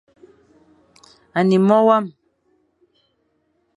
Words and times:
A 1.37 1.39
ne 1.47 1.57
é 1.61 1.63
Mone 1.67 1.85
wam. 1.87 2.05